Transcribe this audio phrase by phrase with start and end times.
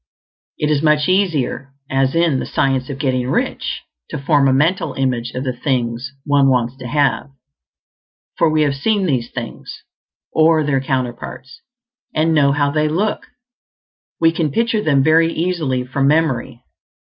[0.57, 4.93] It is much easier, as in "The Science of Getting Rich," to form a mental
[4.93, 7.29] image of the things one wants to have;
[8.35, 9.83] for we have seen these things,
[10.33, 11.61] or their counterparts,
[12.15, 13.27] and know how they look;
[14.19, 16.63] we can picture them very easily from memory.